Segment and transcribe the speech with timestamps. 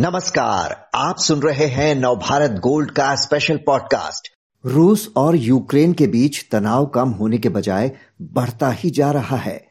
[0.00, 4.28] नमस्कार, आप सुन रहे हैं नवभारत गोल्ड का स्पेशल पॉडकास्ट
[4.64, 7.90] रूस और यूक्रेन के बीच तनाव कम होने के बजाय
[8.22, 9.64] बढ़ता ही जा रहा है।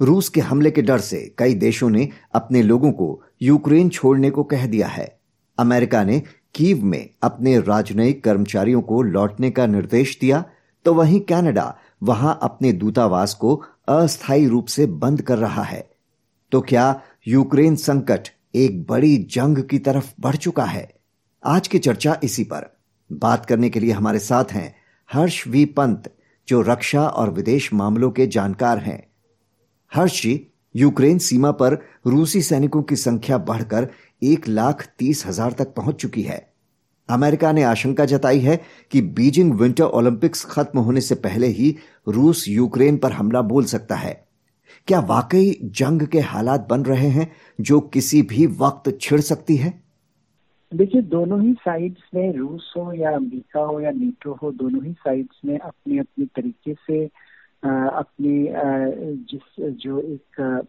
[0.00, 4.44] रूस के हमले के डर से कई देशों ने अपने लोगों को यूक्रेन छोड़ने को
[4.44, 5.06] कह दिया है।
[5.58, 6.22] अमेरिका ने
[6.54, 10.44] कीव में अपने राजनयिक कर्मचारियों को लौटने का निर्देश दिया
[10.84, 13.54] तो वहीं कनाडा वहाँ अपने दूतावास को
[13.88, 15.88] अस्थायी रूप से बंद कर रहा है।
[16.52, 20.88] तो क्या यूक्रेन संकट एक बड़ी जंग की तरफ़ बढ़ चुका है।
[21.42, 22.66] आज की चर्चा इसी पर।
[23.12, 24.74] बात करने के लिए हमारे साथ हैं
[25.10, 25.64] हर्ष वी.
[25.64, 26.10] पंत,
[26.48, 29.02] जो रक्षा और विदेश मामलों के जानकार हैं।
[29.92, 30.46] हर्ष जी,
[30.76, 33.88] यूक्रेन सीमा पर रूसी सैनिकों की संख्या बढ़कर
[34.22, 36.54] एक लाख तीस हज़ार तक पहुँच चुकी है।
[37.08, 38.60] अमेरिका ने आशंका जताई है
[38.90, 41.76] कि बीजिंग विंटर ओलंपिक्स खत्म होने से पहले ही
[42.08, 44.29] रूस यूक्रेन पर हमला बोल सकता है।
[44.88, 47.30] क्या वाकई जंग के हालात बन रहे हैं
[47.60, 49.70] जो किसी भी वक्त छिड़ सकती है?
[50.72, 54.92] देखिए, दोनों ही साइड्स में रूस हो या अमेरिका हो या नीटो हो, दोनों ही
[54.92, 57.04] साइड्स में अपने अपने तरीके से
[57.64, 58.34] अपनी
[59.30, 60.66] जिस, जो एक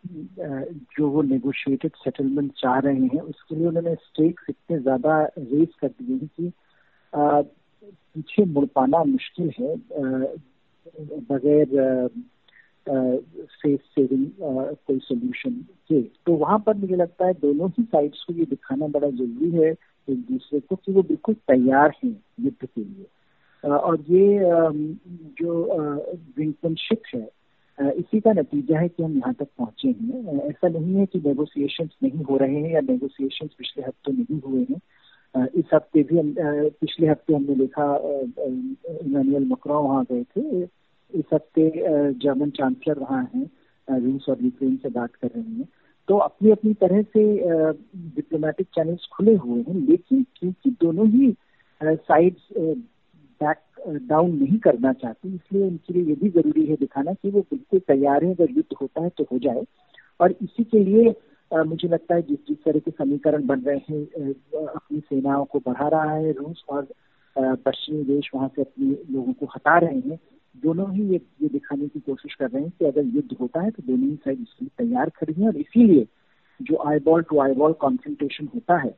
[0.98, 5.88] जो वो नेगोशिएटेड सेटलमेंट चाह रहे हैं, उसके लिए उन्होंने स्टेक्स इतने ज़्यादा रेज कर
[5.88, 6.52] दिए हैं कि
[8.14, 9.76] पीछे मुड़ पाना मुश्किल है
[11.32, 12.10] बगैर
[12.88, 15.54] फेस सेविंग कोई सोल्यूशन
[15.90, 19.52] के। तो वहाँ पर मुझे लगता है दोनों ही साइड्स को ये दिखाना बड़ा ज़रूरी
[19.52, 23.06] है एक दूसरे को कि वो बिल्कुल तैयार हैं युद्ध के लिए।
[23.64, 24.40] और ये
[25.42, 25.54] जो
[26.38, 27.28] विंकनशिप है
[27.78, 31.90] इसी का नतीजा है कि हम यहाँ तक पहुँचे हैं। ऐसा नहीं है कि नेगोशिएशन
[32.04, 36.34] नहीं हो रहे हैं या नेगोशिएशन पिछले हफ़्ते नहीं हुए हैं। इस हफ़्ते भी हम
[36.40, 37.86] पिछले हफ़्ते हमने देखा
[38.38, 40.66] इमानुअल मकरो वहाँ गए थे।
[41.14, 41.70] इस हफ़्ते
[42.20, 43.50] जर्मन चांसलर वहाँ हैं
[43.88, 45.68] रूस और यूक्रेन से बात कर रहे हैं।
[46.08, 47.24] तो अपनी अपनी तरह से
[48.16, 51.34] डिप्लोमेटिक चैनल्स खुले हुए हैं, लेकिन क्योंकि दोनों ही
[51.82, 53.58] साइड्स बैक
[54.08, 57.80] डाउन नहीं करना चाहती, इसलिए उनके लिए ये भी ज़रूरी है दिखाना कि वो बिल्कुल
[57.88, 59.64] तैयार है, अगर युद्ध होता है तो हो जाए।
[60.20, 61.14] और इसी के लिए
[61.52, 64.30] मुझे लगता है जिस जिस तरह के समीकरण बन रहे हैं
[64.66, 66.88] अपनी सेनाओं को बढ़ा रहा है, रूस और
[67.36, 70.20] पश्चिमी देश वहाँ से अपने लोगों को हटा रहे हैं
[70.56, 73.72] दोनों ही ये ये दिखाने की कोशिश कर रहे हैं कि अगर युद्ध होता है
[73.72, 76.08] तो दोनों ही साइड इसके लिए तैयार खड़ी है और इसीलिए
[76.60, 78.96] जो eyeball to eyeball concentration होता है,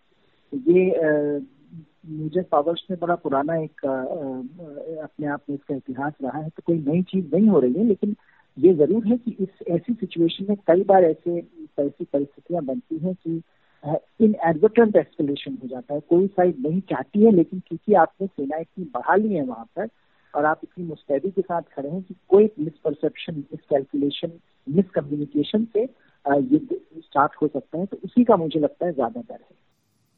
[0.54, 1.40] ये
[2.06, 6.78] मेजर पावर्स में बड़ा पुराना एक अपने आप में इसका इतिहास रहा है तो कोई
[6.80, 8.16] नई चीज़ नहीं हो रही है, लेकिन
[8.58, 13.14] ये ज़रूर है कि इस ऐसी सिचुएशन में कई बार ऐसे ऐसी परिस्थितियाँ बनती हैं
[13.18, 13.42] कि
[14.22, 18.58] इन एडवर्टेंट एस्केलेशन हो जाता है। कोई साइड नहीं चाहती है, लेकिन क्योंकि आपने सेना
[18.58, 19.88] इतनी बढ़ा ली है वहाँ पर
[20.34, 24.32] और आप इतनी मुस्तैदी के साथ खड़े हैं कि कोई मिसपरसेप्शन मिसकैलकुलेशन
[24.68, 29.34] मिसकम्युनिकेशन से युद्ध स्टार्ट हो सकता है तो उसी का मुझे लगता है ज़्यादा डर
[29.34, 29.62] है।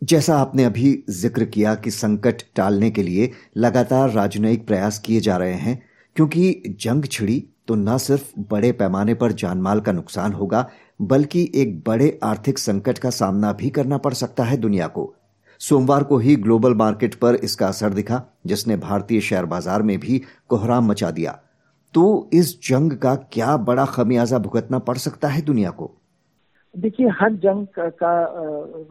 [0.02, 5.38] जैसा आपने अभी ज़िक्र किया कि संकट टालने के लिए लगातार राजनयिक प्रयास किए जा
[5.38, 5.82] रहे हैं,
[6.16, 10.70] क्योंकि जंग छिड़ी तो न सिर्फ़ बड़े पैमाने पर जानमाल का नुकसान होगा,
[11.04, 15.14] बल्कि एक बड़े आर्थिक संकट का सामना भी करना पड़ सकता है दुनिया को।
[15.62, 20.22] सोमवार को ही ग्लोबल मार्केट पर इसका असर दिखा जिसने भारतीय शेयर बाज़ार में भी
[20.50, 21.40] कोहराम मचा दिया।
[21.94, 25.92] तो इस जंग का क्या बड़ा खमियाजा भुगतना पड़ सकता है दुनिया को?
[26.76, 28.12] देखिए हर जंग का,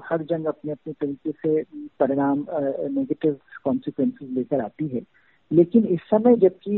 [0.04, 1.62] हर जंग अपने अपने तरीके से
[2.00, 5.02] परिणाम नेगेटिव कॉन्सिक्वेंसेस लेकर आती है।
[5.50, 6.76] लेकिन इस समय जबकि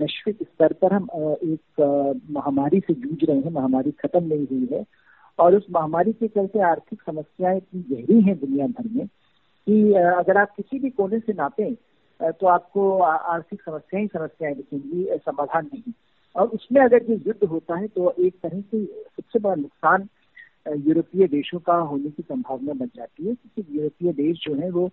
[0.00, 1.08] वैश्विक स्तर पर हम
[1.44, 4.84] एक महामारी से जूझ रहे हैं महामारी खत्म नहीं हुई है
[5.38, 10.38] और उस महामारी के चलते आर्थिक समस्याएँ इतनी गहरी हैं दुनिया भर में कि अगर
[10.38, 11.74] आप किसी भी कोने से नापें
[12.20, 15.92] तो आपको आर्थिक समस्याएँ समस्याएँ दिखेंगी समाधान नहीं।
[16.36, 20.08] और उसमें अगर ये युद्ध होता है तो एक तरह से सबसे बड़ा नुकसान
[20.86, 24.90] यूरोपीय देशों का होने की संभावना बन जाती है, क्योंकि यूरोपीय देश जो है वो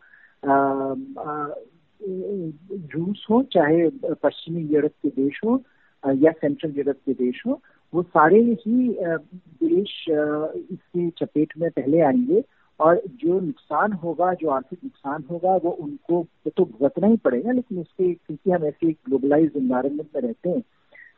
[2.95, 3.89] रूस हो, चाहे
[4.23, 5.61] पश्चिमी यूरोप के देश हो
[6.03, 7.61] या सेंट्रल यूरोप के देश हो
[7.93, 12.43] वो सारे ही देश इसकी चपेट में पहले आएँगे
[12.79, 17.79] और जो नुकसान होगा, जो आर्थिक नुकसान होगा, वो उनको तो भुगतना ही पड़ेगा, लेकिन
[17.79, 20.61] उसके, क्योंकि हम ऐसे एक ग्लोबलाइज इन्वायरमेंट में रहते हैं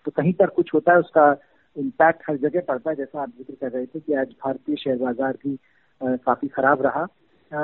[0.06, 1.36] तो कहीं पर कुछ होता है, उसका
[1.76, 4.98] इम्पैक्ट हर जगह पड़ता है, जैसा आप ज़िक्र कर रहे थे कि आज भारतीय शेयर
[4.98, 5.58] बाज़ार भी
[6.02, 7.06] काफ़ी खराब रहा।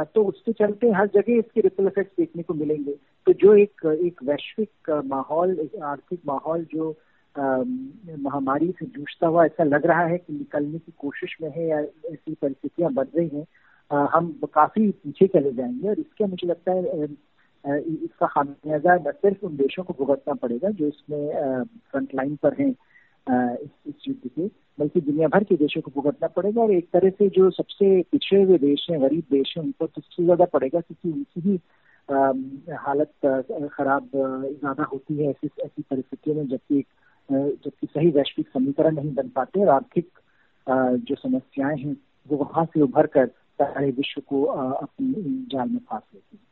[0.06, 2.92] तो उसके चलते हर जगह इसके रिपल इफ़ेक्ट देखने को मिलेंगे।
[3.28, 6.92] तो जो एक एक वैश्विक माहौल आर्थिक माहौल जो
[7.36, 11.80] महामारी से जूझता हुआ ऐसा लग रहा है कि निकलने की कोशिश में है या
[11.80, 13.46] ऐसी परिस्थितियाँ बन रही हैं।
[13.92, 17.08] हम काफ़ी पीछे चले जाएँगे और इसके मुझे लगता है
[17.64, 22.70] इसका खामियाजा न सिर्फ़ उन देशों को भुगतना पड़ेगा जो इसमें फ्रंट लाइन पर हैं
[23.88, 24.48] इस, युद्ध के
[24.80, 28.44] बल्कि दुनिया भर के देशों को भुगतना पड़ेगा और एक तरह से जो सबसे पिछड़े
[28.44, 31.60] हुए देश हैं गरीब देश हैं उनको तो सबसे ज़्यादा पड़ेगा क्योंकि उनकी ही
[32.76, 33.12] हालत
[33.74, 36.84] खराब ज़्यादा होती है ऐसी ऐसी परिस्थितियों में जबकि
[37.32, 40.08] जबकि सही वैश्विक समीकरण नहीं बन पाते और आर्थिक
[40.68, 41.96] जो समस्याएँ हैं,
[42.28, 43.28] वो वहाँ से उभर कर
[43.60, 45.14] सारे विश्व को अपनी
[45.52, 46.48] जाल में फांस लेती है।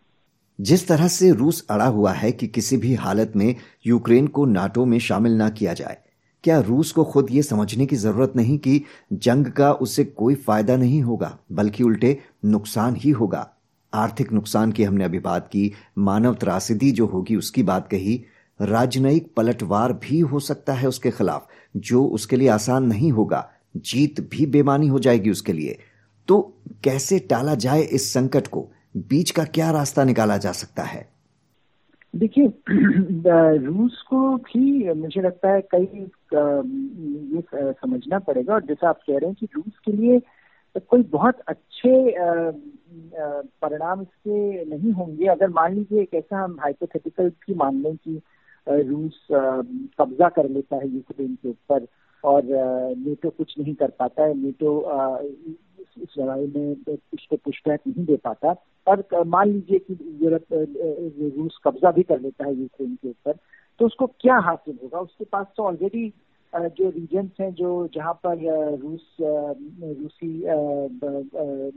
[0.59, 3.55] जिस तरह से रूस अड़ा हुआ है कि किसी भी हालत में
[3.87, 5.97] यूक्रेन को नाटो में शामिल ना किया जाए,
[6.43, 8.81] क्या रूस को खुद ये समझने की ज़रूरत नहीं कि
[9.13, 13.49] जंग का उससे कोई फ़ायदा नहीं होगा, बल्कि उल्टे नुकसान ही होगा?
[13.93, 18.23] आर्थिक नुकसान की हमने अभी बात की, मानव त्रासदी जो होगी उसकी बात कही
[18.61, 24.21] राजनयिक पलटवार भी हो सकता है उसके खिलाफ, जो उसके लिए आसान नहीं होगा। जीत
[24.21, 25.77] भी बेमानी हो जाएगी उसके लिए।
[26.27, 26.41] तो
[26.83, 28.67] कैसे टाला जाए इस संकट को?
[28.97, 31.09] बीच का क्या रास्ता निकाला जा सकता है?
[32.15, 32.47] देखिए
[33.57, 36.09] रूस को भी मुझे लगता है कई
[37.35, 40.21] ये समझना पड़ेगा। और जैसा आप कह रहे हैं कि रूस के लिए
[40.79, 42.15] कोई बहुत अच्छे
[43.61, 48.21] परिणाम इसके नहीं होंगे। अगर मान लीजिए एक ऐसा हम हाइपोथेटिकल की मान लें कि
[48.67, 51.87] रूस कब्जा कर लेता है यूक्रेन के ऊपर
[52.23, 52.43] और
[52.97, 54.71] नेटो कुछ नहीं कर पाता है। नेटो
[55.97, 58.55] इस लड़ाई में उसको पुशबैक नहीं दे पाता।
[58.87, 60.53] और मान लीजिए कि यूरोप
[61.37, 63.37] रूस कब्जा भी कर लेता है यूक्रेन के ऊपर
[63.79, 64.99] तो उसको क्या हासिल होगा?
[64.99, 66.11] उसके पास तो ऑलरेडी
[66.53, 68.37] जो रीजन्स हैं, जो जहाँ पर
[68.77, 70.43] रूस रूसी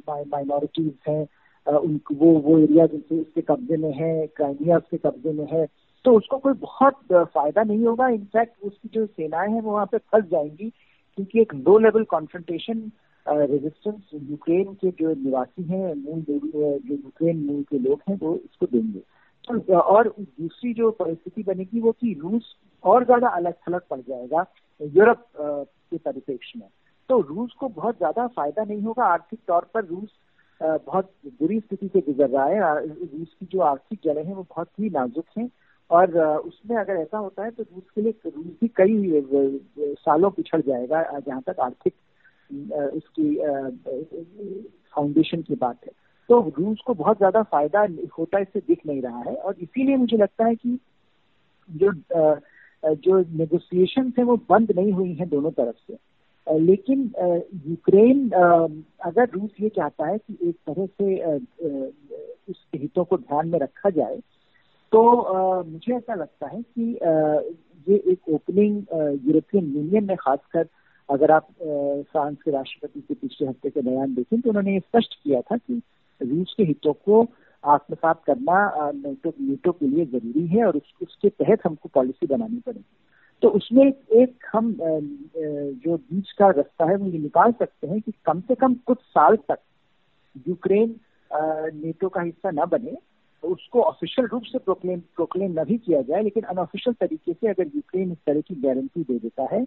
[0.09, 1.27] माइनॉरिटीज हैं
[1.67, 5.67] उनको वो वो एरिया जिनसे उसके कब्जे में है क्राइमिया उसके कब्जे में है।
[6.05, 9.99] तो उसको कोई बहुत फ़ायदा नहीं होगा। इनफैक्ट उसकी जो सेनाएँ हैं, वो वहाँ पे
[9.99, 10.69] फंस जाएँगी,
[11.19, 12.91] क्योंकि एक low level confrontation
[13.27, 18.67] resistance Ukraine के जो निवासी हैं, मूल जो यूक्रेन मूल के लोग हैं, वो इसको
[18.67, 19.01] देंगे।
[19.49, 22.55] तो और दूसरी जो परिस्थिति बनेगी, वो कि रूस
[22.85, 24.45] और ज़्यादा अलग थलग पड़ जाएगा
[24.81, 26.69] यूरोप के परिप्रेक्ष्य में।
[27.11, 30.09] तो रूस को बहुत ज़्यादा फ़ायदा नहीं होगा। आर्थिक तौर पर रूस
[30.61, 31.11] बहुत
[31.41, 34.91] बुरी स्थिति से गुजर रहा है। रूस की जो आर्थिक जड़ें हैं, वो बहुत ही
[34.91, 35.49] नाजुक हैं।
[35.91, 39.23] और उसमें अगर ऐसा होता है तो रूस के लिए रूस भी कई
[40.01, 41.95] सालों पिछड़ जाएगा जहाँ तक आर्थिक
[42.95, 43.35] उसकी
[44.95, 45.93] फाउंडेशन की बात है।
[46.29, 47.87] तो रूस को बहुत ज़्यादा फ़ायदा
[48.19, 50.79] होता इससे दिख नहीं रहा है और इसीलिए मुझे लगता है कि
[51.69, 51.93] जो
[52.83, 55.97] जो नेगोशिएशन है वो बंद नहीं हुई है दोनों तरफ़ से।
[56.47, 57.01] लेकिन
[57.67, 61.37] यूक्रेन अगर रूस ये चाहता है कि एक तरह से
[62.51, 64.21] उसके हितों को ध्यान में रखा जाए
[64.93, 67.11] तो आ, मुझे ऐसा लगता है कि आ,
[67.89, 68.77] ये एक ओपनिंग
[69.27, 70.67] यूरोपियन यूनियन में खासकर
[71.09, 71.47] अगर आप
[72.13, 75.57] फ्रांस के राष्ट्रपति के पिछले हफ़्ते के बयान देखें तो उन्होंने ये स्पष्ट किया था
[75.57, 75.83] कि
[76.21, 77.27] रूस के हितों को
[77.65, 82.59] आत्मसात करना नेटो नेटो के लिए ज़रूरी है और उस, उसके तहत हमको पॉलिसी बनानी
[82.67, 82.85] पड़ेगी।
[83.43, 83.85] तो उसमें
[84.23, 88.55] एक हम जो बीच का रास्ता है वो ये निकाल सकते हैं कि कम से
[88.55, 89.59] कम कुछ साल तक
[90.49, 90.97] यूक्रेन
[91.85, 92.97] नेटो का हिस्सा न बने
[93.43, 97.67] उसको ऑफिशियल रूप से प्रोक्लेम प्रोक्लेम न भी किया जाए लेकिन अनऑफिशियल तरीके से अगर
[97.67, 99.65] यूक्रेन इस तरह की गारंटी दे देता है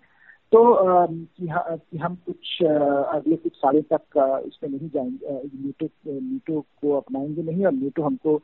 [0.52, 0.76] तो
[1.08, 1.48] कि,
[1.92, 4.02] कि हम कुछ अगले कुछ सालों तक
[4.48, 8.36] इसमें नहीं जाएँगे नीटो नीटो को अपनाएँगे नहीं और नीटो हमको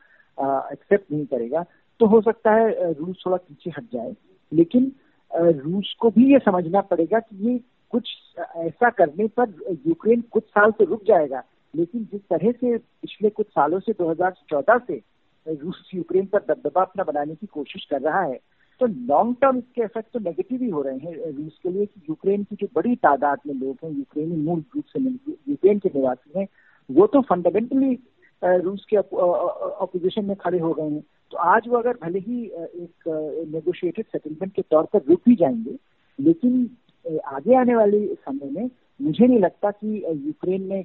[0.72, 1.64] एक्सेप्ट नहीं करेगा
[2.00, 4.14] तो हो सकता है रूस थोड़ा पीछे हट जाए।
[4.52, 4.92] लेकिन
[5.34, 7.60] रूस को भी ये समझना पड़ेगा कि ये
[7.90, 8.08] कुछ
[8.56, 11.42] ऐसा करने पर यूक्रेन कुछ साल से रुक जाएगा
[11.76, 15.00] लेकिन जिस तरह से पिछले कुछ सालों से 2014 से
[15.46, 18.38] रूस यूक्रेन पर दबदबा अपना बनाने की कोशिश कर रहा है।
[18.80, 22.00] तो लॉन्ग टर्म इसके इफ़ेक्ट तो नेगेटिव ही हो रहे हैं रूस के लिए कि
[22.08, 26.38] यूक्रेन की जो बड़ी तादाद में लोग हैं, यूक्रेनी मूल रूप से यूक्रेन के निवासी
[26.38, 26.46] हैं,
[26.88, 27.98] वो तो फंडामेंटली
[28.42, 33.08] रूस के अपोजिशन में खड़े हो गए हैं। तो आज वो अगर भले ही एक
[33.52, 35.76] नेगोशिएटेड सेटलमेंट के तौर पर रुक भी जाएँगे,
[36.18, 38.70] लेकिन आगे आने वाले समय में
[39.00, 40.84] मुझे नहीं लगता कि यूक्रेन में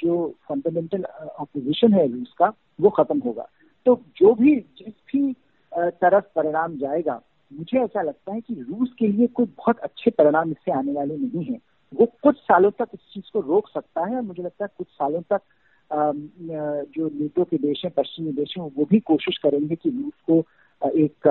[0.00, 3.48] जो फंडामेंटल अपोजिशन है रूस का, वो खत्म होगा।
[3.86, 5.32] तो जो भी जिस भी
[5.72, 10.50] तरफ़ परिणाम जाएगा, मुझे ऐसा लगता है कि रूस के लिए कोई बहुत अच्छे परिणाम
[10.50, 11.58] इससे आने वाले नहीं है।
[11.92, 14.86] वो कुछ सालों तक इस चीज़ को रोक सकता है और मुझे लगता है कुछ
[14.88, 15.40] सालों तक
[15.90, 20.38] जो नेटो के देश हैं, पश्चिमी देश हैं, वो भी कोशिश करेंगे कि रूस को
[20.98, 21.28] एक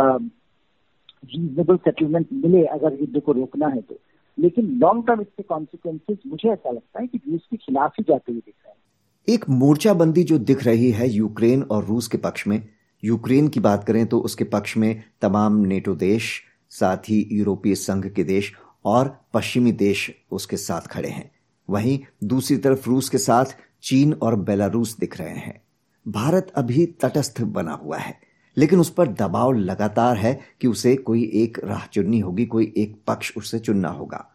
[1.26, 3.98] रीजनेबल सेटलमेंट मिले अगर युद्ध को रोकना है तो।
[4.38, 8.32] लेकिन लॉन्ग टर्म इसके कॉन्सिक्वेंसेज मुझे ऐसा लगता है कि रूस के खिलाफ ही जाते
[8.32, 8.82] हुए दिख रहे हैं।
[9.28, 12.68] एक मोर्चाबंदी जो दिख रही है यूक्रेन और रूस के पक्ष में,
[13.04, 18.06] यूक्रेन की बात करें तो उसके पक्ष में तमाम नेटो देश, साथ ही यूरोपीय संघ
[18.08, 18.52] के देश
[18.86, 21.32] और पश्चिमी देश उसके साथ खड़े हैं।
[21.70, 25.62] वहीं दूसरी तरफ़ रूस के साथ चीन और बेलारूस दिख रहे हैं।
[26.06, 28.16] भारत अभी तटस्थ बना हुआ है,
[28.58, 33.02] लेकिन उस पर दबाव लगातार है कि उसे कोई एक राह चुननी होगी, कोई एक
[33.08, 34.26] पक्ष उसे चुनना होगा।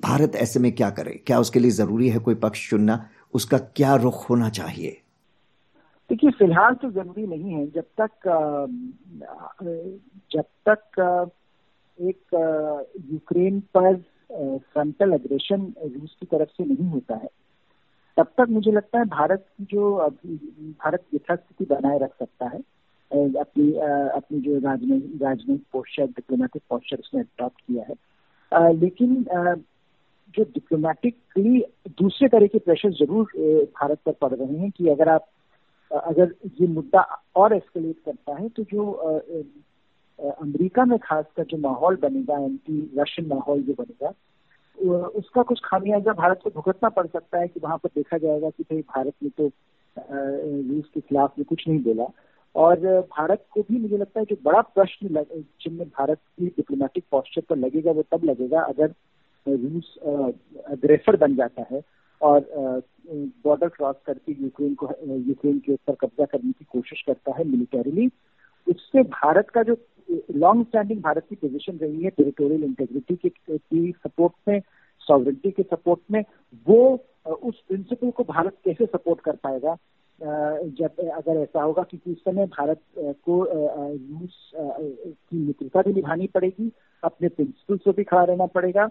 [0.00, 1.20] भारत ऐसे में क्या करे?
[1.26, 3.08] क्या उसके लिए ज़रूरी है कोई पक्ष चुनना?
[3.36, 5.00] उसका क्या रुख होना चाहिए?
[6.10, 8.10] देखिए, फ़िलहाल तो ज़रूरी नहीं है। जब तक
[10.32, 11.30] जब तक
[12.00, 12.22] एक
[13.12, 13.96] यूक्रेन पर
[14.72, 17.28] फ्रंटल एग्रेशन रूस की तरफ़ से नहीं होता है,
[18.16, 19.96] तब तक मुझे लगता है भारत की जो
[20.84, 22.58] भारत यथास्थिति बनाए रख सकता है।
[23.40, 23.72] अपनी
[24.16, 29.24] अपनी जो राजनीतिक राजनीतिक पोस्चर डिप्लोमेटिक पोस्चर उसने अडॉप्ट किया है। लेकिन
[30.34, 31.64] जो डिप्लोमेटिकली
[31.98, 33.30] दूसरे तरह के प्रेशर ज़रूर
[33.80, 35.26] भारत पर पड़ रहे हैं कि अगर आप
[35.90, 37.00] अगर ये मुद्दा
[37.36, 38.92] और एस्केलेट करता है तो जो
[40.18, 44.12] अमेरिका में खासकर जो माहौल बनेगा एंटी रशियन माहौल जो बनेगा
[45.18, 48.62] उसका कुछ खामियाजा भारत को भुगतना पड़ सकता है कि वहाँ पर देखा जाएगा कि
[48.62, 49.50] भाई भारत ने तो
[49.96, 52.06] रूस के खिलाफ में कुछ नहीं बोला।
[52.54, 52.78] और
[53.10, 55.24] भारत को भी मुझे लगता है जो बड़ा प्रश्न
[55.62, 58.94] जिनमें भारत की डिप्लोमेटिक पॉस्चर पर लगेगा, वो तब लगेगा अगर
[59.48, 59.96] रूस
[60.66, 61.82] अग्रेसर बन जाता है
[62.22, 62.40] और
[63.44, 68.10] बॉर्डर क्रॉस करके यूक्रेन को यूक्रेन के ऊपर कब्जा करने की कोशिश करता है मिलिटरीली
[68.66, 69.76] उससे भारत का जो
[70.34, 74.60] लॉन्ग स्टैंडिंग भारत की पोजीशन रही है टेरिटोरियल इंटेग्रिटी के, की सपोर्ट में
[75.00, 76.24] सॉवरिटी के सपोर्ट में,
[76.68, 79.76] वो उस प्रिंसिपल को भारत कैसे सपोर्ट कर पाएगा?
[80.20, 86.72] जब, अगर ऐसा होगा क्योंकि उस समय भारत को रूस की मित्रता भी निभानी पड़ेगी,
[87.02, 88.88] अपने प्रिंसिपल्स को भी खड़ा रहना पड़ेगा।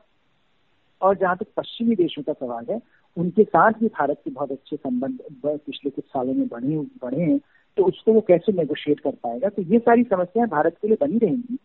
[1.06, 2.80] और जहाँ तक पश्चिमी देशों का सवाल है,
[3.18, 7.40] उनके साथ भी भारत के बहुत अच्छे संबंध पिछले कुछ सालों में बढ़े बढ़े हैं
[7.78, 9.50] तो उसको वो कैसे नेगोशिएट कर पाएगा?
[9.50, 11.58] तो ये सारी समस्याएँ भारत के लिए बनी रहेंगी।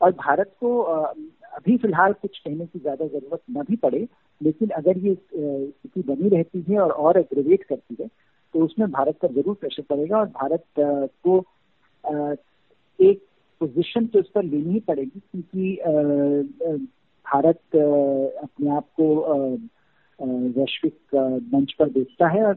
[0.00, 4.06] और भारत को अभी फ़िलहाल कुछ कहने की ज़्यादा ज़रूरत न भी पड़े,
[4.40, 8.08] लेकिन अगर ये स्थिति बनी रहती है और और एग्रेवेट करती है
[8.54, 10.64] तो उसमें भारत का ज़रूर प्रेशर पड़ेगा और भारत
[11.24, 11.38] को
[12.98, 13.22] एक
[13.60, 15.76] पोजीशन तो इस पर लेनी ही पड़ेगी, क्योंकि
[17.28, 17.60] भारत
[18.42, 19.06] अपने आप को
[20.54, 21.14] वैश्विक
[21.54, 22.54] मंच पर देखता है और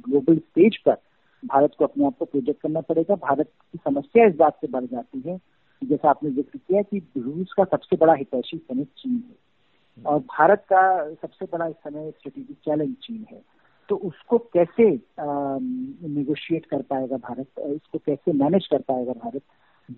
[0.00, 0.96] ग्लोबल स्टेज पर
[1.42, 4.84] भारत को अपने आप को प्रोजेक्ट करना पड़ेगा। भारत की समस्या इस बात से बढ़
[4.86, 5.38] जाती है,
[5.82, 10.64] जैसा आपने ज़िक्र किया कि रूस का सबसे बड़ा हितैषी सैनिक चीन है और भारत
[10.72, 10.82] का
[11.14, 13.40] सबसे बड़ा इस समय स्ट्रेटेजिक चैलेंज चीन है।
[13.88, 14.84] तो उसको कैसे
[15.18, 17.46] निगोशिएट कर पाएगा भारत?
[17.60, 19.42] इसको कैसे मैनेज कर पाएगा भारत?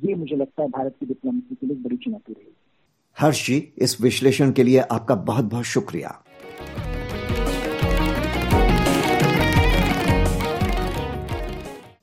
[0.04, 2.63] ये मुझे लगता है भारत की डिप्लोमेसी के लिए बड़ी चुनौती रहेगी।
[3.20, 6.23] हर्ष इस विश्लेषण के लिए आपका बहुत बहुत शुक्रिया।